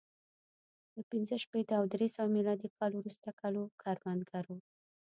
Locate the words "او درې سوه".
1.79-2.33